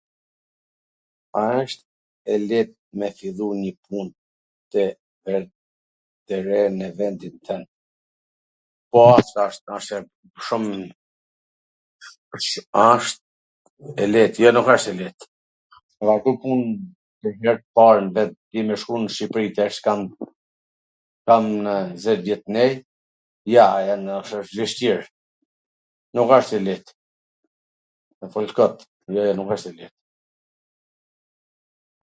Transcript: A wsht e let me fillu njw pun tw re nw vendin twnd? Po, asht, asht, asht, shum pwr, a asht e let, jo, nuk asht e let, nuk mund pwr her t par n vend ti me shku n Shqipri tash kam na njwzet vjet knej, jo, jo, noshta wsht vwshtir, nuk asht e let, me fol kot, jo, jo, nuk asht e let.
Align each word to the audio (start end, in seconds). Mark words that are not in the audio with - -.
A 1.39 1.41
wsht 1.57 1.79
e 2.33 2.37
let 2.49 2.69
me 3.01 3.07
fillu 3.17 3.47
njw 3.61 3.73
pun 3.89 4.07
tw 4.75 6.35
re 6.47 6.59
nw 6.79 6.89
vendin 6.97 7.35
twnd? 7.45 7.67
Po, 8.91 8.99
asht, 9.15 9.35
asht, 9.45 9.63
asht, 9.75 9.91
shum 10.47 10.63
pwr, 12.29 12.41
a 12.81 12.83
asht 12.95 13.19
e 14.03 14.09
let, 14.15 14.33
jo, 14.43 14.49
nuk 14.57 14.69
asht 14.75 14.87
e 14.91 14.97
let, 15.01 15.19
nuk 16.09 16.27
mund 16.43 16.71
pwr 17.23 17.33
her 17.45 17.57
t 17.61 17.65
par 17.79 17.97
n 18.03 18.07
vend 18.17 18.33
ti 18.51 18.59
me 18.67 18.75
shku 18.83 18.95
n 19.03 19.09
Shqipri 19.15 19.47
tash 19.57 19.77
kam 21.27 21.45
na 21.63 21.75
njwzet 21.93 22.19
vjet 22.27 22.43
knej, 22.49 22.73
jo, 23.55 23.67
jo, 23.87 23.95
noshta 24.05 24.37
wsht 24.43 24.55
vwshtir, 24.59 25.01
nuk 26.19 26.29
asht 26.41 26.51
e 26.59 26.61
let, 26.67 26.85
me 28.19 28.25
fol 28.37 28.49
kot, 28.61 28.75
jo, 29.13 29.19
jo, 29.31 29.39
nuk 29.39 29.51
asht 29.57 29.69
e 29.71 29.75
let. 29.81 29.95